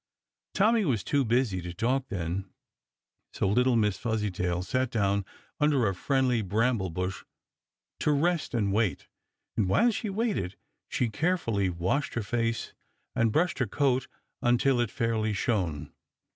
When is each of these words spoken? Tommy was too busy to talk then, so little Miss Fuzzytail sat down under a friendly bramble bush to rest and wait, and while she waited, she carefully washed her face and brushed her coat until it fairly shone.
Tommy 0.55 0.83
was 0.83 1.03
too 1.03 1.23
busy 1.23 1.61
to 1.61 1.75
talk 1.75 2.07
then, 2.07 2.49
so 3.33 3.47
little 3.47 3.75
Miss 3.75 3.99
Fuzzytail 3.99 4.63
sat 4.63 4.89
down 4.89 5.23
under 5.59 5.85
a 5.87 5.93
friendly 5.93 6.41
bramble 6.41 6.89
bush 6.89 7.23
to 7.99 8.11
rest 8.11 8.55
and 8.55 8.73
wait, 8.73 9.07
and 9.55 9.69
while 9.69 9.91
she 9.91 10.09
waited, 10.09 10.55
she 10.89 11.07
carefully 11.11 11.69
washed 11.69 12.15
her 12.15 12.23
face 12.23 12.73
and 13.13 13.31
brushed 13.31 13.59
her 13.59 13.67
coat 13.67 14.07
until 14.41 14.79
it 14.79 14.89
fairly 14.89 15.33
shone. 15.33 15.93